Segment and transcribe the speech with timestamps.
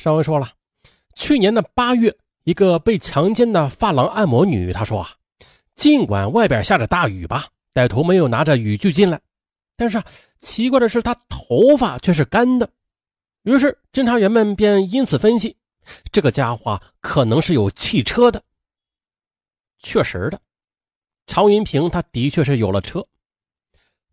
[0.00, 0.50] 上回说了，
[1.14, 5.10] 去年的八月，一个被强奸的发廊按摩女，她说啊，
[5.76, 9.20] 尽管外边下着大雨吧，歹徒没有拿着雨具进来，
[9.76, 10.06] 但是啊，
[10.38, 12.70] 奇怪的是，她头发却是干的。
[13.42, 15.54] 于是侦查员们便因此分析，
[16.10, 18.42] 这个家伙可能是有汽车的。
[19.82, 20.40] 确实的，
[21.26, 23.04] 常云平他的确是有了车，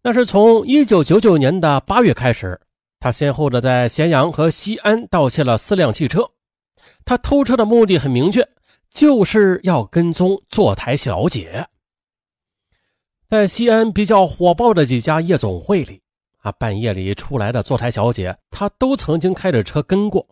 [0.02, 2.60] 那是从一九九九年的八月开始。
[3.00, 6.32] 他先后的在咸阳和西安盗窃了四辆汽车，
[7.06, 8.48] 他偷车的目的很明确，
[8.90, 11.68] 就是要跟踪坐台小姐。
[13.30, 16.02] 在西安比较火爆的几家夜总会里，
[16.38, 20.26] 啊，半夜里出来的坐台小姐，他都曾经开着车跟过。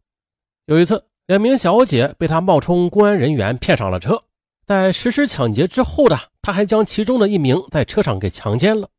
[0.66, 4.24] 有一次，两名小姐被他冒充公安人员骗上了车，
[4.66, 8.90] 在实施抢劫之后的，他还将其中的一名在车上给强奸了。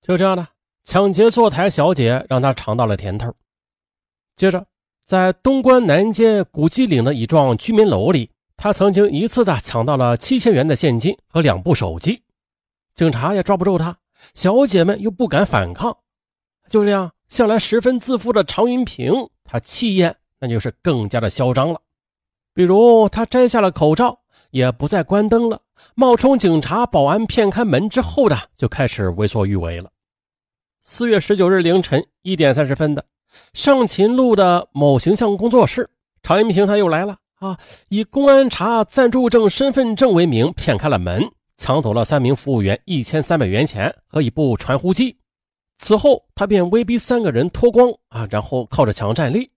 [0.00, 0.48] 就这样的。
[0.90, 3.32] 抢劫坐台小姐，让他尝到了甜头。
[4.34, 4.66] 接着，
[5.04, 12.24] 在东关南街古鸡岭的一幢居民楼里，他曾经一次的抢到了七千元的现金和两部手机。
[12.92, 13.98] 警察也抓不住他，
[14.34, 15.96] 小姐们又不敢反抗。
[16.68, 19.12] 就这样，向来十分自负的常云平，
[19.44, 21.80] 他气焰那就是更加的嚣张了。
[22.52, 25.62] 比如，他摘下了口罩，也不再关灯了，
[25.94, 29.88] 冒充警察、保安骗开门之后的，就开始为所欲为了。
[30.82, 33.04] 四月十九日凌晨一点三十分的
[33.52, 35.90] 上秦路的某形象工作室，
[36.22, 37.58] 常云平他又来了啊！
[37.90, 45.18] 以公安查暂住证身份证为名，骗开了门，抢走了三名服务员一千三百元钱和一部传呼机。
[45.76, 49.50] 此后，他便威逼三个人脱光啊，然后靠着墙站立，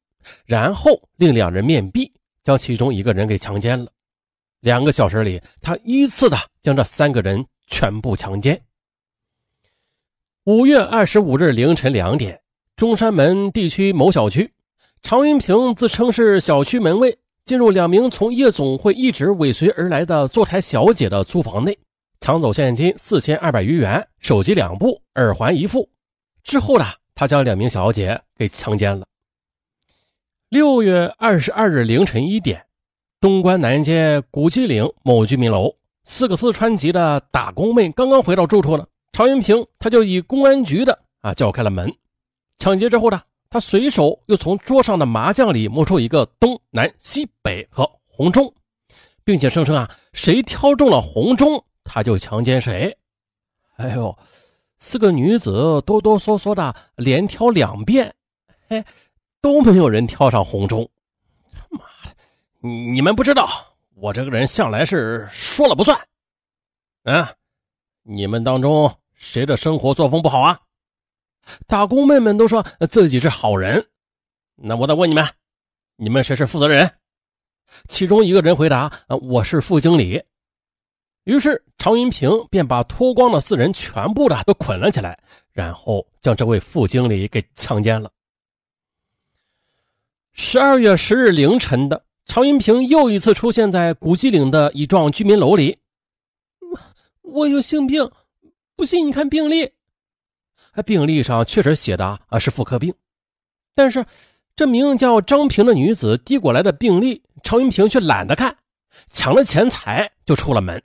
[0.45, 2.11] 然后令两人面壁，
[2.43, 3.89] 将其中一个人给强奸了。
[4.59, 8.61] 两个小时里，他依次的将这三个人全部强奸。
[10.45, 12.41] 五月二十五日凌晨两点，
[12.75, 14.51] 中山门地区某小区，
[15.01, 21.79] 常云平自称是小区门卫，进入两名从夜总会一直尾随而来的坐台小姐的租房内，
[22.19, 25.87] 抢走现金四千二百余元、手机两部、耳环一副。
[26.43, 29.05] 之后呢，他将两名小姐给强奸了。
[30.49, 32.65] 六月二十二日凌晨一点，
[33.21, 38.85] 东关南街古迹岭某居民楼，四个四川籍的打工妹刚刚回到住处呢。
[39.13, 41.95] 常云平他就以公安局的啊叫开了门，
[42.57, 48.51] 抢劫之后呢，他随手又从桌上的麻将里摸出一个东南西北和红中，
[49.23, 52.97] 并且声称啊谁挑中了红中，他就强奸谁。
[53.75, 54.17] 哎呦，
[54.79, 58.15] 四个女子哆哆嗦嗦的连挑两遍，
[58.67, 58.83] 嘿，
[59.41, 60.89] 都没有人挑上红中。
[61.69, 63.47] 妈的，你们不知道
[63.93, 65.95] 我这个人向来是说了不算，
[67.03, 67.31] 啊，
[68.01, 68.91] 你们当中。
[69.23, 70.59] 谁的生活作风不好啊？
[71.65, 73.87] 打工妹们都说自己是好人，
[74.55, 75.25] 那我再问你们，
[75.95, 76.91] 你们谁是负责人？
[77.87, 80.21] 其中一个人回答：“我是副经理。”
[81.23, 85.17] 于是常云平便把脱光的四人全部的都捆了起来，
[85.53, 88.11] 然后将这位副经理给强奸了。
[90.33, 95.79] 十二月十日凌晨的，常云平又一次出现在古鸡岭的一幢居民楼里。
[96.59, 96.79] 我
[97.21, 98.11] 我有性病。
[98.75, 99.71] 不信你看病历，
[100.85, 102.93] 病历上确实写的啊是妇科病，
[103.75, 104.05] 但是
[104.55, 108.57] 这名叫张平的女子递过来的病历，常云平却懒得看，
[109.09, 110.81] 抢了钱财就出了门。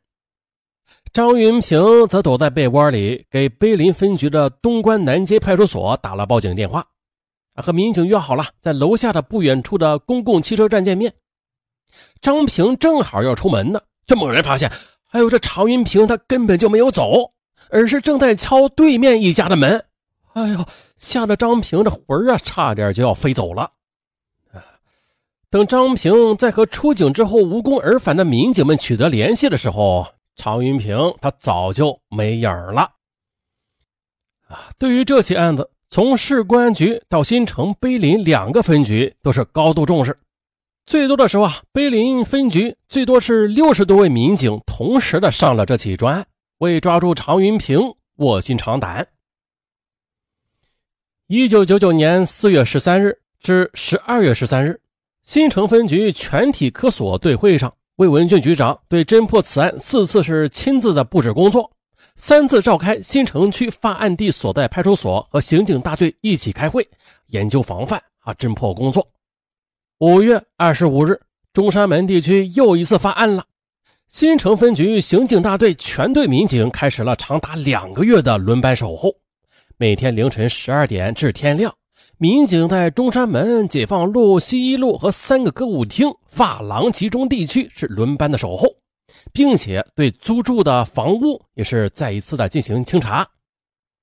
[1.13, 6.87] 张云平则躲在被窝里，给碑林分局的东关南街派出所打了报警电话，
[7.55, 11.15] 和民警约好了在楼下的不远处的公共汽车站见面。
[12.21, 14.71] 张平正好要出门呢，这猛然发现，
[15.09, 17.33] 哎呦，这常云平他根本就没有走。
[17.71, 19.85] 而是正在敲对面一家的门，
[20.35, 20.65] 哎呦，
[20.97, 23.71] 吓得张平这魂啊，差点就要飞走了。
[25.51, 30.07] 等张平在和出警之后无功而返的民警们取得联系的时候，
[30.37, 32.93] 常云平他早就没影了。
[34.49, 40.19] 啊，对于这起案子，从市公安局到新城、碑林两个分局都是高度重视。
[40.85, 46.27] 最多的时候啊，碑林分局最多是六十多位民警同时的上了这起专案。
[46.59, 49.07] 为抓住常云平卧薪尝胆。
[51.29, 54.81] 一九九九年四月十三日至十二月十三日，
[55.23, 61.71] 新城分局全体科所对会上，魏文俊局长对侦破此案四次是亲自的布置工作，
[62.17, 66.89] 三次召开新城区发案地所在派出所和刑警大队一起开会，
[67.27, 69.07] 研究防范啊侦破工作。
[69.99, 71.21] 五月二十五日，
[71.53, 73.45] 中山门地区又一次发案了。
[74.11, 79.15] 新城分局刑警大队全队民警开始了长达两个月的轮班守候，
[79.77, 81.75] 每天凌晨十二点至天亮，
[82.17, 88.67] 民警在中山门、解放路、西一路和三个歌舞厅、发廊集中地区是轮班的守候，
[89.31, 93.29] 并且对租住的房屋也是再一次的进行清查。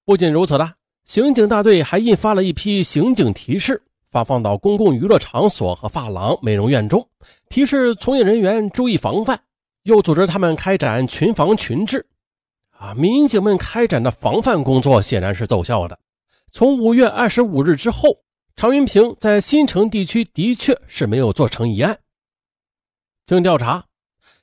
[0.05, 0.71] 不仅如此的，
[1.05, 3.81] 刑警大队还印发了一批刑警提示，
[4.11, 7.09] 发放到公共娱乐场所和发廊、美容院中，
[7.49, 9.41] 提示从业人员注意防范。
[9.85, 12.07] 又组织他们开展群防群治。
[12.71, 15.97] 啊，民警们开展的防范工作显然是奏效的。
[16.51, 18.17] 从五月二十五日之后，
[18.55, 21.99] 常云平在新城地区的确是没有做成一案。
[23.27, 23.85] 经调查，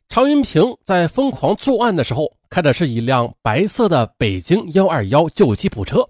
[0.08, 6.08] 常云平在疯狂作案的时候，开的是一辆白色的北京幺二幺旧吉普车。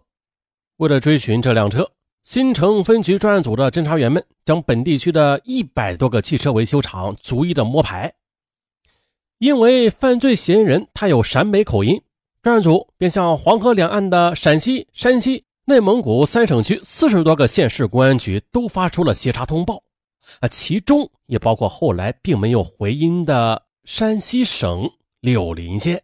[0.76, 1.90] 为了追寻这辆车，
[2.23, 8.12] 新城分局专案组的侦查员们将本地区的一百多个汽车维修厂逐一的摸排。
[9.43, 12.00] 因为犯罪嫌疑人他有陕北口音。
[12.44, 19.83] 专案组便向黄河两岸的陕西、山西、内蒙古三省区四十多个县市公安局都发出了协查通报，
[20.39, 26.00] 啊，其中也包括后来并没有回音的山西省柳林县。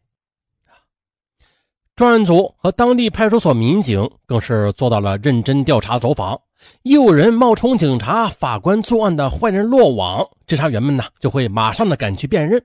[1.95, 6.41] 专案组和当地派出所民警更是做到了认真调查走访，
[6.83, 12.65] 一有人冒充警察、法官作案的坏人落网，侦查员们呢就会马上的赶去辨认。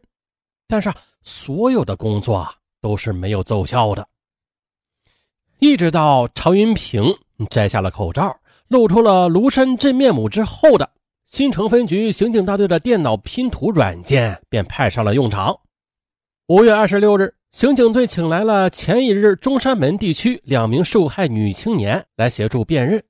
[0.68, 2.48] 但是所有的工作。
[2.83, 4.06] 都是没有奏效的，
[5.60, 7.15] 一直到常云平
[7.50, 8.36] 摘下了口罩，
[8.68, 10.92] 露出了庐山真面目之后的
[11.24, 15.57] 新城分局刑警大队的电脑拼图软件便派上了用场。
[16.48, 23.01] 五月二十六日，刑警队请来了前一日中山门地区两名受害女青年来协助辨认。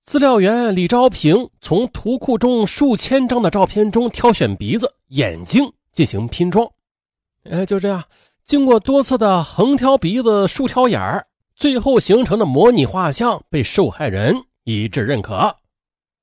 [0.00, 6.70] 资料员李昭平从图库中数千张的照片中挑选鼻子、眼睛进行拼装。
[7.44, 8.04] 哎，就这样。
[8.44, 11.26] 经过多次的横挑鼻子、竖挑眼儿，
[11.56, 15.56] 最后形成的模拟画像被受害人一致认可。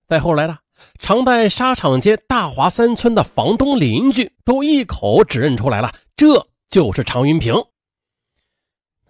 [0.08, 0.60] 再后来呢，
[1.00, 7.56] 常在沙场街大华三村的房东邻居都一口指认出来了，这就是常云平。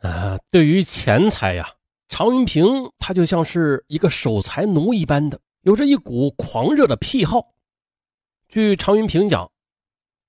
[0.01, 1.69] 啊，对于钱财呀，
[2.07, 2.65] 常云平
[2.97, 7.49] 他就像是一个守财奴一般的，有着一股狂热的癖好。
[8.47, 9.50] 据常云平讲。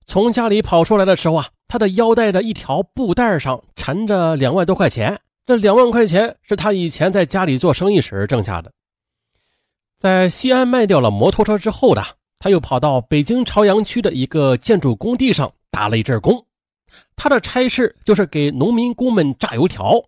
[0.05, 5.19] 从家里跑出来的时候啊，他的腰带的一条布带上缠着两万多块钱。
[5.45, 8.71] 这两万块钱是他以前在家里做生意时挣下的。
[9.97, 12.03] 在西安卖掉了摩托车之后的，
[12.39, 16.45] 他又跑到北京朝阳区的一个建筑工地上打了一阵工。
[17.15, 20.03] 他的差事就是给农民工们炸油条。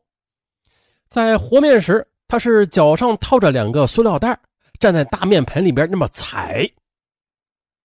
[1.09, 4.39] 在和面时，他是脚上套着两个塑料袋，
[4.79, 6.69] 站在大面盆里边那么踩。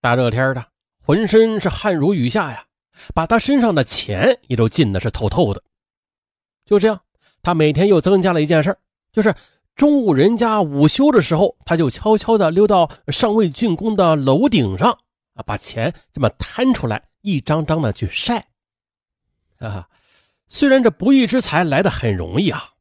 [0.01, 0.65] 大热天的。
[1.03, 2.67] 浑身是汗如雨下呀，
[3.15, 5.63] 把他身上的钱也都浸的是透透的。
[6.65, 7.01] 就这样，
[7.43, 8.77] 他每天又增加了一件事
[9.13, 9.35] 就是
[9.75, 14.93] 中午人家午休的时候，他就悄悄的溜到尚未竣工的楼顶上
[15.35, 18.47] 啊，把钱这么摊出来，一张张的去晒。
[19.59, 19.89] 啊，
[20.47, 22.75] 虽然这不义之财来的很容易啊，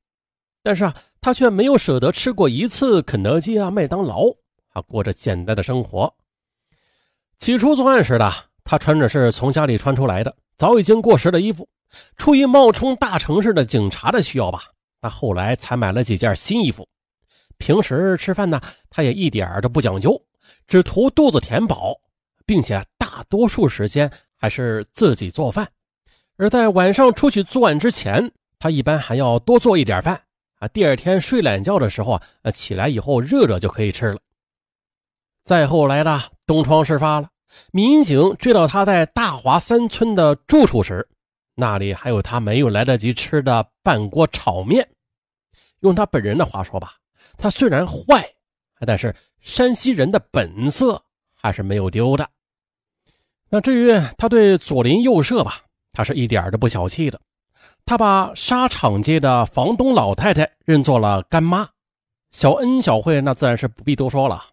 [0.62, 4.26] 但是啊，他却没有舍得吃过一次肯德基啊、麦当劳
[4.74, 6.14] 啊，过着简单的生活。
[7.40, 8.32] 起初作案时的
[8.66, 11.68] 他穿着是从家里穿出来的早已经过时的衣服，
[12.18, 14.64] 出于冒充大城市的警察的需要吧，
[15.00, 16.88] 他后来才买了几件新衣服。
[17.58, 18.60] 平时吃饭呢，
[18.90, 20.22] 他也一点都不讲究，
[20.68, 21.96] 只图肚子填饱，
[22.46, 25.70] 并且大多数时间还是自己做饭。
[26.36, 30.22] 而在晚上出去作案之前，他一般还要多做一点饭
[30.60, 34.20] 啊，第二天睡懒觉的时候啊，起来以后热热就可以吃了。
[35.44, 37.30] 再后来呢东窗事发了，
[37.72, 41.08] 民警追到他在大华三村的住处时，
[41.56, 44.88] 那里还有他没有来得及吃的半锅炒面。
[45.82, 46.96] 用他本人的话说吧，
[47.38, 48.24] 他虽然坏，
[48.86, 51.02] 但是山西人的本色
[51.34, 52.30] 还是没有丢的。
[53.50, 57.20] 那至于他对左邻右舍吧，他是一点都不小气的。
[57.86, 61.68] 他把沙场街的房东老太太认作了干妈，
[62.30, 64.46] 小恩小惠那自然是不必多说了。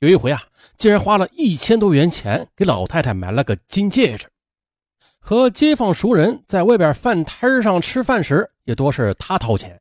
[0.00, 0.42] 有一回啊，
[0.76, 4.28] 竟然花了一千多元钱给老太太买了个金戒指。
[5.18, 9.80] 和街坊熟人在外边饭摊上吃饭时，也多是他掏钱。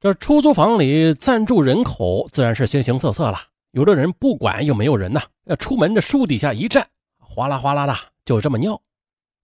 [0.00, 3.38] 这出租房里暂住人口自然是形形色色了。
[3.70, 6.86] 有的人不管有没有人呐，要出门这树底下一站，
[7.18, 8.80] 哗啦哗啦的就这么尿。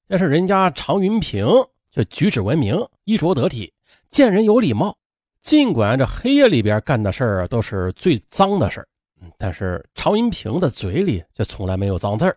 [0.08, 1.46] 但是人家常云平
[1.90, 3.72] 就举止文明，衣着得体，
[4.10, 4.96] 见人有礼貌。
[5.40, 8.88] 尽管这黑夜里边干的事儿都是最脏的事儿。
[9.38, 12.36] 但是常云平的嘴里却从来没有脏字儿，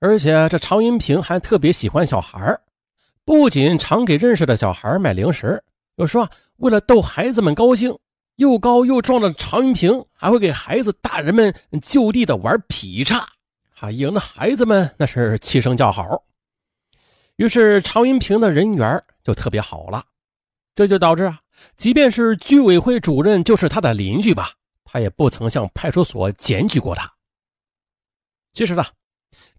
[0.00, 2.58] 而且这常云平还特别喜欢小孩
[3.24, 5.62] 不仅常给认识的小孩买零食，
[5.96, 6.28] 有时候
[6.58, 7.96] 为了逗孩子们高兴，
[8.36, 13.26] 又高又壮的常云平还会给孩子大人们就地的玩劈叉，
[13.80, 16.22] 啊，赢的孩子们那是齐声叫好。
[17.36, 20.04] 于是常云平的人缘就特别好了，
[20.74, 21.40] 这就导致啊，
[21.76, 24.52] 即便是居委会主任就是他的邻居吧，
[24.96, 27.12] 他也不曾向派出所检举过他。
[28.54, 28.82] 其实呢，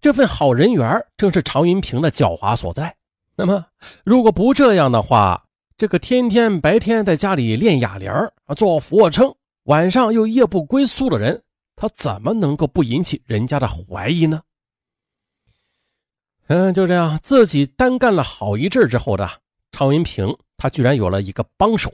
[0.01, 2.98] 这份好人缘正是常云平的狡猾所在。
[3.36, 3.63] 那么，
[4.03, 5.46] 如果不这样的话，
[5.77, 8.10] 这个天天白天在家里练哑铃
[8.46, 9.32] 啊，做俯卧撑，
[9.65, 11.44] 晚上又夜不归宿的人，
[11.75, 14.41] 他怎么能够不引起人家的怀疑呢？
[16.48, 19.29] 嗯，就这样，自己单干了好一阵之后的
[19.72, 21.94] 常云平，他居然有了一个帮手。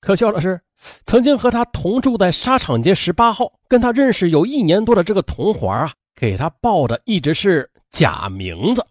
[0.00, 0.60] 可笑的是，
[1.04, 8.84] 曾经和他同住在沙场街十八号，跟他认识有一年多的这个同伙啊，给他报的一直是假名字。